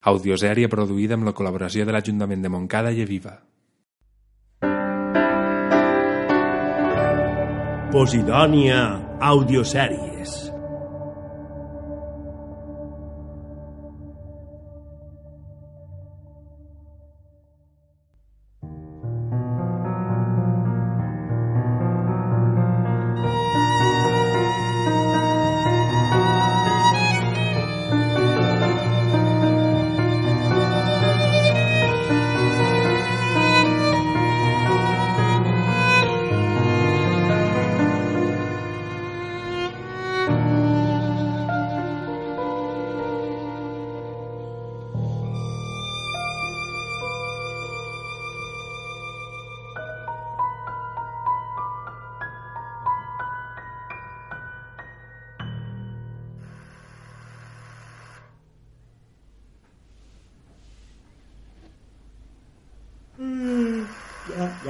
[0.00, 3.34] Audiosèrie produïda amb la col·laboració de l'Ajuntament de Montcada i Eviva.
[7.92, 8.80] Posidònia
[9.20, 10.09] Audiosèries.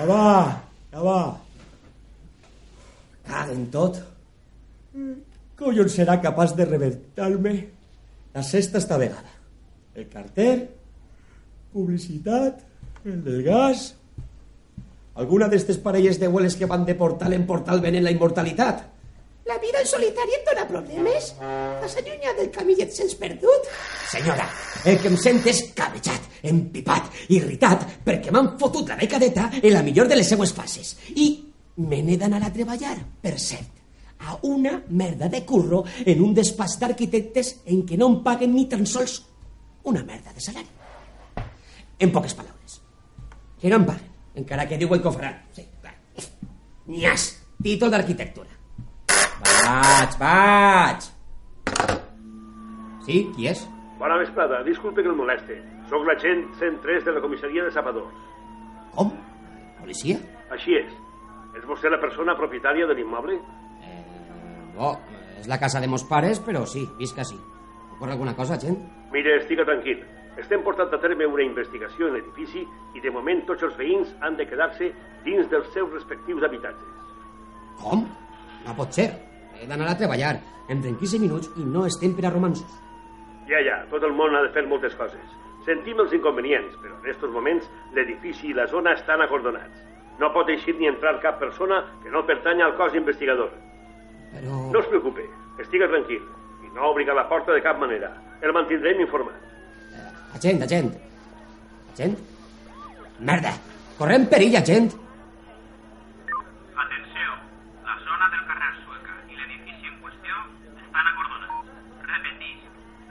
[0.00, 0.60] Ja, va,
[0.94, 1.22] ja va.
[3.28, 3.98] Caguen tot.
[5.60, 7.52] Collons serà capaç de rebentar-me
[8.32, 9.34] la sexta esta vegada.
[9.92, 10.54] El carter,
[11.74, 12.62] publicitat,
[13.04, 13.90] el del gas...
[15.20, 18.86] Alguna d'estes parelles de hueles que van de portal en portal venen la immortalitat.
[19.50, 21.32] La vida en solitari et dona problemes?
[21.42, 23.64] Has allunyat del camillet sens perdut?
[24.06, 24.44] Senyora,
[24.86, 29.82] el que em sent és cabejat, empipat, irritat, perquè m'han fotut la becadeta en la
[29.82, 30.92] millor de les seues fases.
[31.18, 31.26] I
[31.82, 33.80] me n'he d'anar a treballar, per cert,
[34.28, 38.68] a una merda de curro en un despatx d'arquitectes en què no em paguen ni
[38.70, 39.18] tan sols
[39.90, 40.70] una merda de salari.
[41.98, 42.78] En poques paraules,
[43.58, 44.14] que no em paguen,
[44.44, 45.42] encara que diuen que ho faran.
[45.58, 45.98] Sí, clar.
[46.86, 48.59] Nyas, títol d'arquitectura.
[49.60, 51.08] Vaig, vaig.
[53.06, 53.62] Sí, qui és?
[54.00, 55.58] Bona vesprada, disculpe que el moleste.
[55.90, 58.14] Soc l'agent 103 de la comissaria de Sapadors.
[58.94, 59.12] Com?
[59.80, 60.18] Policia?
[60.54, 60.92] Així és.
[61.58, 63.36] És vostè la persona propietària de l'immoble?
[64.80, 64.94] Oh,
[65.38, 67.36] és la casa de mos pares, però sí, visc així.
[67.96, 68.78] Ocorre alguna cosa, gent?
[69.12, 70.00] Mire, estiga tranquil.
[70.40, 72.62] Estem portant a terme una investigació en l'edifici
[72.96, 74.92] i de moment tots els veïns han de quedar-se
[75.26, 77.18] dins dels seus respectius habitatges.
[77.82, 78.06] Com?
[78.64, 79.10] No pot ser.
[79.60, 80.34] He d'anar a treballar.
[80.72, 82.80] Entren 15 minuts i no estem per a romansos.
[83.50, 85.36] Ja, ja, tot el món ha de fer moltes coses.
[85.66, 87.66] Sentim els inconvenients, però en aquests moments
[87.96, 89.82] l'edifici i la zona estan acordonats.
[90.20, 93.52] No pot eixir ni entrar cap persona que no pertanya al cos investigador.
[94.32, 94.64] Però...
[94.72, 95.26] No es preocupe,
[95.58, 96.22] estiga tranquil
[96.64, 98.12] i no obriga la porta de cap manera.
[98.40, 99.40] El mantindrem informat.
[100.36, 100.92] Agent, agent.
[101.92, 102.18] Agent?
[103.18, 103.52] Merda!
[103.98, 104.92] Correm perill, agent!
[106.84, 107.34] Atenció,
[107.88, 110.38] la zona del carrer Sueca i l'edifici en qüestió
[110.84, 111.74] estan acordonats.
[112.12, 112.62] Repetís,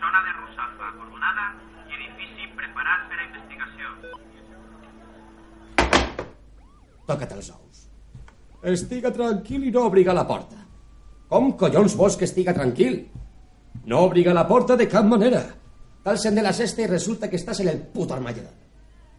[0.00, 1.46] zona de Rusalfa acordonada
[1.90, 3.92] i edifici preparat per a investigació.
[7.08, 7.86] Toca't els ous.
[8.72, 10.60] Estiga tranquil i no obriga la porta.
[11.32, 13.00] Com collons vols que estiga tranquil?
[13.88, 15.42] No obriga la porta de cap manera.
[16.04, 18.52] T'alcen de la cesta i resulta que estàs en el puto armallador.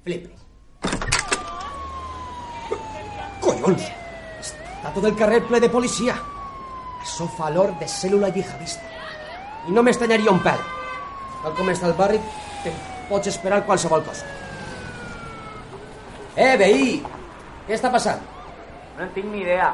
[0.04, 0.40] Flipes.
[3.44, 3.90] Collons!
[4.40, 6.16] Està tot el carrer ple de policia.
[7.04, 8.88] Això fa l'or de cèl·lula jihadista.
[9.68, 10.64] I no m'estanyaria un pèl.
[11.44, 12.20] Tal com està el barri,
[12.64, 12.80] te'n
[13.10, 14.28] pots esperar qualsevol cosa.
[16.36, 17.02] Eh, veí!
[17.64, 18.20] Què està passant?
[18.98, 19.70] No en tinc ni idea.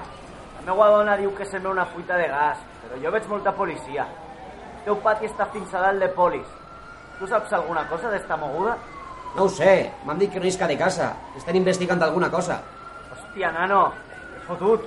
[0.60, 4.06] La meva dona diu que sembla una fuita de gas, però jo veig molta policia.
[4.78, 6.46] El teu pati està fins a dalt de polis.
[7.18, 8.76] Tu saps alguna cosa d'esta moguda?
[9.36, 11.10] No ho sé, m'han dit que no isca de casa.
[11.38, 12.60] Estan investigant alguna cosa.
[13.16, 13.82] Hòstia, nano,
[14.38, 14.86] és fotut.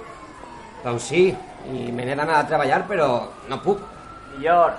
[0.86, 1.26] Doncs sí,
[1.74, 3.10] i me n'he d'anar a treballar, però
[3.50, 3.82] no puc.
[4.36, 4.78] Millor,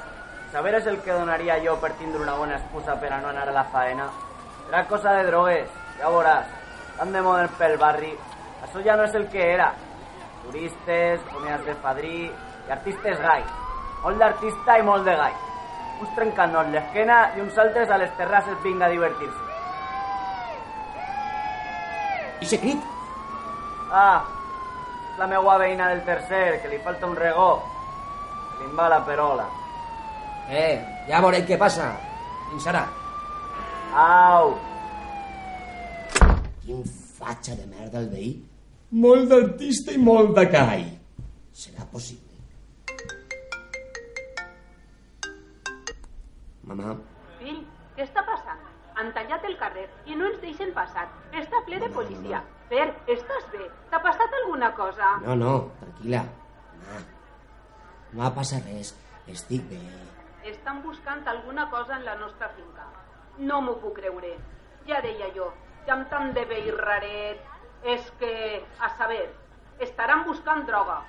[0.55, 3.50] saber és el que donaria jo per tindre una bona excusa per a no anar
[3.51, 4.07] a la faena.
[4.66, 6.62] Serà cosa de drogues, ja veuràs.
[6.98, 8.12] Tan de moda pel barri.
[8.64, 9.72] Això ja no és el que era.
[10.44, 13.44] Turistes, comidas de fadrí i artistes gai.
[14.04, 15.34] Molt d'artista i molt de gai.
[16.03, 19.52] Uns trencant-nos l'esquena i uns altres a les terrasses vinga a divertir-se.
[22.44, 22.90] I se crit?
[23.91, 24.26] Ah,
[25.17, 27.52] la meua veïna del tercer, que li falta un regó.
[28.58, 29.47] Que li va la perola.
[30.50, 30.76] Eh,
[31.08, 31.94] ja veurem què passa.
[32.50, 32.84] Fins ara.
[33.94, 34.58] Au!
[36.64, 38.34] Quin fatxa de merda el veí.
[39.04, 40.86] Molt d'artista i molt de cai.
[41.64, 42.22] Serà possible.
[46.70, 46.94] Mamà,
[47.40, 47.60] Fill,
[47.98, 48.62] què està passant?
[48.96, 51.04] Han tallat el carrer i no ens deixen passar.
[51.42, 52.40] Està ple de policia.
[52.70, 53.68] Per, estàs bé?
[53.92, 55.10] T'ha passat alguna cosa?
[55.26, 56.22] no, no, tranquil·la.
[56.86, 57.02] No,
[58.14, 58.94] no ha passat res.
[59.34, 59.82] Estic bé.
[60.54, 62.88] Estan buscant alguna cosa en la nostra finca.
[63.40, 64.34] No m'ho puc creure.
[64.88, 65.50] Ja deia jo,
[65.85, 67.50] que amb tant de vell raret...
[67.84, 69.26] És que, a saber,
[69.84, 71.02] estaran buscant droga.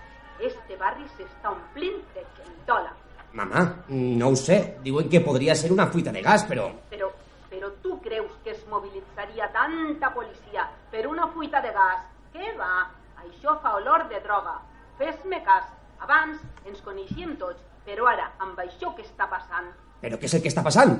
[0.42, 2.90] Este barri s'està omplint de quentola.
[3.38, 3.62] Mamà,
[3.94, 4.56] no ho sé.
[4.82, 6.64] Diuen que podria ser una fuita de gas, però...
[6.90, 7.12] Però,
[7.52, 12.02] però tu creus que es mobilitzaria tanta policia per una fuita de gas?
[12.34, 12.88] Què va?
[13.22, 14.56] Això fa olor de droga.
[14.98, 15.70] Fes-me cas.
[16.02, 19.70] Abans ens coneixíem tots, però ara, amb això que està passant,
[20.02, 20.98] Però què és el que està passant?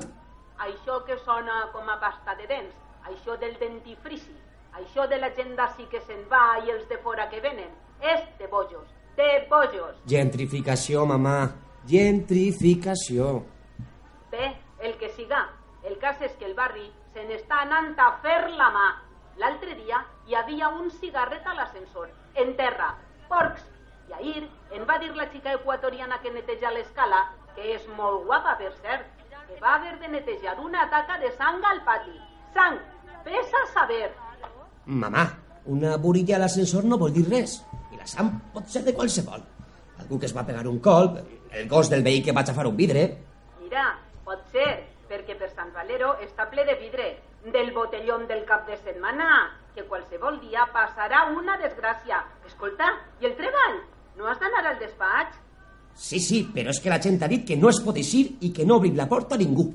[0.63, 2.73] això que sona com a pasta de dents,
[3.07, 4.35] això del dentifrici,
[4.73, 7.71] això de la gent d'ací que se'n va i els de fora que venen,
[8.01, 9.95] és de bojos, de bojos.
[10.09, 11.37] Gentrificació, mamà.
[11.87, 13.43] Gentrificació.
[14.31, 15.45] Bé, el que siga.
[15.85, 18.87] El cas és que el barri se n'està anant a fer la mà.
[19.37, 22.09] L'altre dia hi havia un cigarret a l'ascensor,
[22.41, 22.95] en terra,
[23.29, 23.63] porcs.
[24.09, 24.43] I ahir
[24.73, 27.21] em va dir la xica equatoriana que neteja l'escala,
[27.55, 29.05] que és molt guapa, per cert,
[29.47, 32.17] que va haver de netejar una taca de sang al pati.
[32.53, 32.81] Sang!
[33.25, 34.11] Pesa saber!
[34.85, 35.25] Mamà,
[35.73, 37.57] una burilla a l'ascensor no vol dir res.
[37.91, 39.41] I la sang pot ser de qualsevol.
[40.03, 41.17] Algú que es va pegar un colp,
[41.49, 43.05] el gos del veí que va xafar un vidre...
[43.63, 43.85] Mira,
[44.27, 44.67] pot ser,
[45.09, 47.07] perquè per Sant Valero està ple de vidre,
[47.53, 49.29] del botellón del cap de setmana,
[49.73, 52.21] que qualsevol dia passarà una desgràcia.
[52.45, 53.81] Escolta, i el treball?
[54.19, 55.41] No has d'anar al despatx?
[55.95, 58.51] Sí, sí, però és que la gent ha dit que no es pot eixir i
[58.53, 59.69] que no obrim la porta a ningú.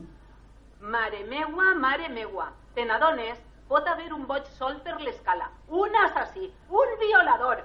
[0.90, 2.48] Mare meua, mare meua.
[2.74, 3.38] Te n'adones?
[3.70, 7.60] Pot haver un boig sol per l'escala, un assassí, un violador.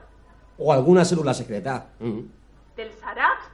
[0.61, 1.79] O alguna cèl·lula secreta.
[1.99, 2.27] Mm.
[2.77, 3.47] Dels àrabs?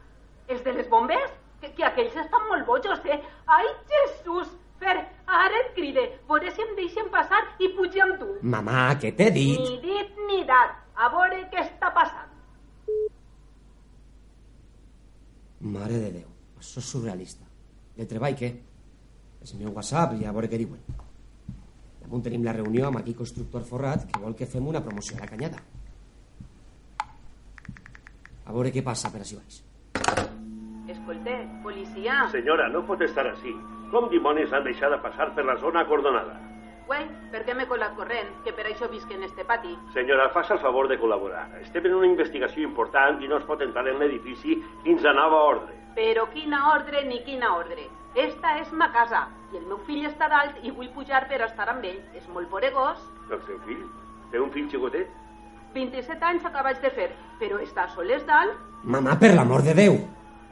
[0.51, 1.37] Els de les bombes?
[1.61, 3.21] Que, que aquells estan molt bojos, eh?
[3.47, 4.49] Ai, Jesús!
[4.81, 4.95] Fer,
[5.37, 6.03] ara et cride.
[6.27, 8.27] Veure si em deixen passar i pugi amb tu.
[8.41, 9.61] Mamà, què t'he dit?
[9.61, 10.73] Ni dit ni dat.
[10.97, 12.27] A veure què està passant.
[15.77, 16.27] Mare de Déu,
[16.59, 17.47] això és surrealista.
[17.95, 18.51] I el treball, què?
[19.41, 20.81] El meu WhatsApp i a veure què diuen.
[22.01, 25.23] Damunt tenim la reunió amb aquí constructor forrat que vol que fem una promoció a
[25.23, 25.61] la canyada.
[28.45, 29.61] A veure què passa per així baix.
[30.91, 32.25] Escolte, policia.
[32.33, 33.53] Senyora, no pot estar així.
[33.91, 36.35] Com dimonis han deixat de passar per la zona acordonada?
[36.91, 38.29] Güey, per què m'he colat corrent?
[38.45, 39.71] Que per això visc en este pati.
[39.95, 41.45] Senyora, faci el favor de col·laborar.
[41.61, 45.41] Estem en una investigació important i no es pot entrar en l'edifici fins a nova
[45.53, 45.77] ordre.
[45.95, 47.87] Però quina ordre ni quina ordre.
[48.15, 51.67] Esta és ma casa i el meu fill està dalt i vull pujar per estar
[51.71, 51.99] amb ell.
[52.15, 52.99] És molt poregós.
[53.31, 53.83] El seu fill?
[54.31, 55.07] Té un fill xicotet?
[55.73, 57.09] 27 anys acabats de fer,
[57.39, 58.57] però està soles dalt?
[58.83, 59.95] Mamà, per l'amor de Déu!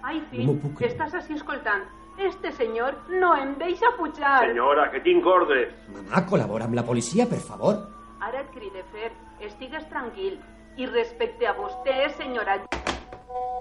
[0.07, 1.83] Ai, fill, No puc estàs així escoltant.
[2.19, 4.39] Este senyor no em deixa pujar.
[4.47, 5.71] Senyora, que tinc ordres.
[5.91, 7.79] Mamà, col·labora amb la policia, per favor.
[8.23, 9.11] Ara et cride fer,
[9.43, 10.39] estigues tranquil.
[10.79, 12.61] I respecte a vostè, senyora...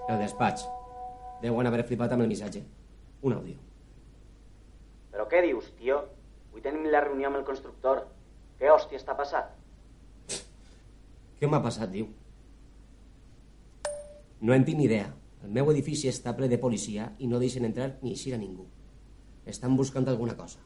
[0.09, 0.67] El despatx.
[1.43, 2.63] Deuen haver flipat amb el missatge.
[3.23, 3.68] Un àudio.
[5.19, 5.97] Però què dius, tio?
[6.47, 8.05] Avui tenim la reunió amb el constructor.
[8.55, 9.49] Què hòstia està passat?
[11.41, 12.05] Què m'ha passat, diu?
[14.39, 15.09] No en tinc ni idea.
[15.43, 18.69] El meu edifici està ple de policia i no deixen entrar ni eixir a ningú.
[19.55, 20.63] Estan buscant alguna cosa.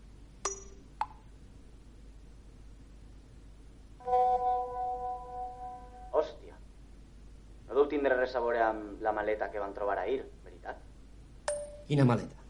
[6.13, 6.61] Hòstia.
[7.65, 10.77] No deu tindre res a veure amb la maleta que van trobar ahir, veritat?
[11.89, 12.42] Quina maleta?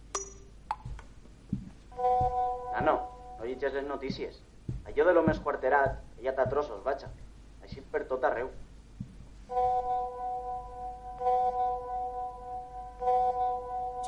[2.84, 3.00] Nano,
[3.40, 4.42] no llegeix les notícies.
[4.90, 7.08] Allò de l'home esquarterat, ella t'ha trossos, vaja.
[7.64, 8.50] Així per tot arreu.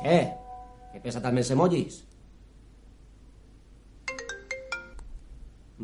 [0.00, 0.18] Che,
[0.92, 2.02] que pesa tant els emojis?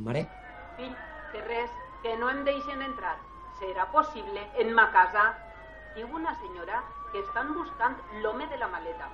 [0.05, 0.23] Mare,
[0.77, 0.93] Fill,
[1.33, 1.73] que res,
[2.05, 3.17] que no em deixen entrar.
[3.61, 5.25] Serà possible en ma casa?
[5.97, 6.81] Diu una senyora
[7.13, 9.09] que estan buscant l'home de la maleta.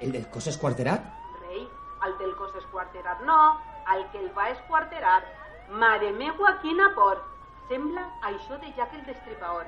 [0.00, 1.04] el del cos esquarterat?
[1.40, 1.62] Rei,
[2.02, 3.38] al del cos esquarterat no,
[3.86, 5.22] al que el va esquarterar.
[5.68, 7.20] Mare meua, quina por!
[7.68, 9.66] Sembla això de Jack el Destripador.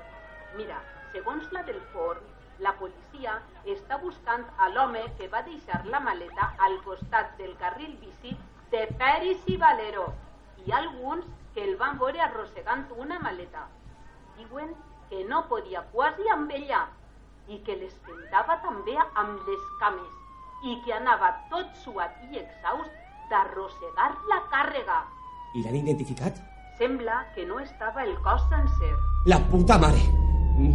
[0.59, 0.81] Mira,
[1.12, 2.25] segons la del forn,
[2.59, 3.37] la policia
[3.75, 8.35] està buscant a l'home que va deixar la maleta al costat del carril bici
[8.75, 10.09] de Peris i Valero
[10.67, 13.64] i alguns que el van veure arrossegant una maleta.
[14.37, 14.75] Diuen
[15.09, 16.85] que no podia quasi amb ella
[17.47, 20.24] i que l'espentava també amb les cames
[20.64, 22.92] i que anava tot suat i exhaust
[23.30, 25.00] d'arrossegar la càrrega.
[25.54, 26.38] I l'han identificat?
[26.78, 28.92] Sembla que no estava el cos sencer.
[29.26, 30.02] La puta mare!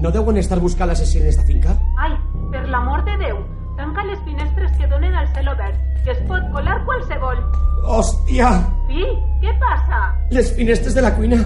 [0.03, 1.74] No deuen estar buscant l'assassí en esta finca?
[1.98, 2.13] Ai,
[2.53, 3.41] per l'amor de Déu,
[3.79, 7.41] tanca les finestres que donen al cel obert, que es pot colar qualsevol.
[7.88, 8.51] Hòstia!
[8.89, 10.01] Fill, què passa?
[10.36, 11.39] Les finestres de la cuina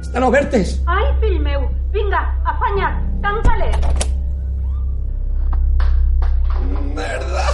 [0.00, 0.78] estan obertes!
[0.90, 2.24] Ai, fill meu, vinga,
[2.54, 3.78] afanya't, tanca-les.
[6.94, 7.53] Merda!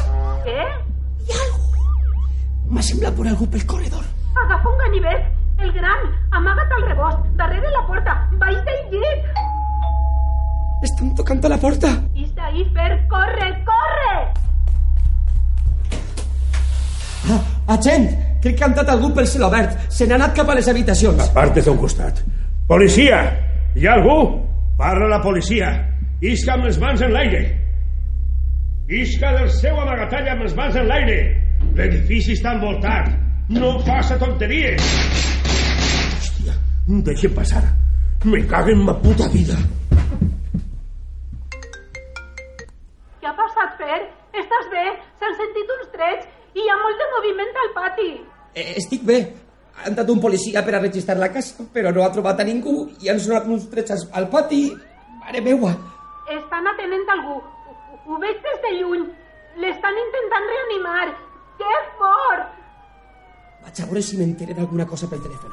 [2.71, 4.05] M'ha semblat por algú pel corredor.
[4.45, 5.25] Agafa un ganivet,
[5.59, 6.05] el gran,
[6.39, 9.41] amaga't al rebost, darrere la porta, baix del llit.
[10.87, 11.91] Estan tocant a la porta.
[12.15, 14.15] Is d'ahí, Fer, corre, corre!
[17.35, 17.41] Ah,
[17.75, 18.07] agent,
[18.41, 19.77] crec que ha entrat algú pel celobert.
[19.93, 21.21] Se n'ha anat cap a les habitacions.
[21.27, 22.23] Apartes a un costat.
[22.71, 23.21] Policia!
[23.75, 24.17] Hi ha algú?
[24.79, 25.75] Parla la policia.
[26.23, 27.43] Isca amb les mans en l'aire.
[28.89, 31.21] Isca del seu amagatall amb les mans en l'aire.
[31.76, 33.11] L'edifici està envoltat.
[33.50, 34.83] No faça tonteries.
[36.21, 36.55] Hòstia,
[37.09, 37.62] deixem passar.
[38.25, 39.57] Me cago en ma puta vida.
[43.21, 44.00] Què ha passat, Fer?
[44.40, 44.85] Estàs bé?
[45.21, 48.11] S'han sentit uns trets i hi ha molt de moviment al pati.
[48.55, 49.19] Eh, estic bé.
[49.81, 52.90] Ha entrat un policia per a registrar la casa, però no ha trobat a ningú
[53.00, 54.62] i han sonat uns trets al- al pati.
[55.25, 55.73] Mare meua.
[56.37, 57.38] Estan atenent algú.
[57.40, 59.07] Ho, ho veig des de lluny.
[59.62, 61.09] L'estan intentant reanimar.
[61.61, 62.38] ¡Qué for!
[63.62, 65.52] Vaig a veure si m'enteré d'alguna cosa pel telèfon.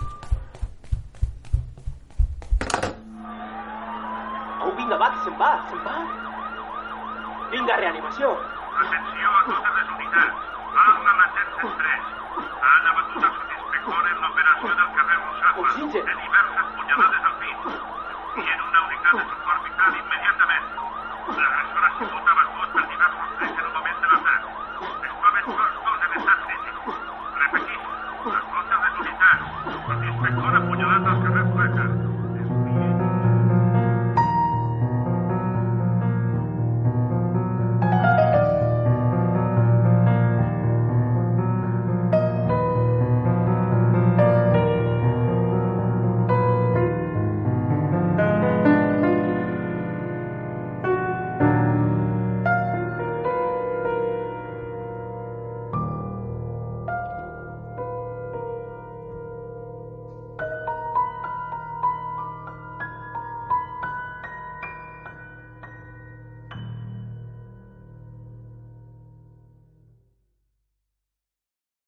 [4.64, 5.96] Au, vinga, va, que va, se'n va.
[7.52, 8.32] Vinga, reanimació.
[8.86, 9.52] Atenció a la
[12.70, 15.20] Han abatut en l'operació del carrer
[15.66, 16.37] Oxigen.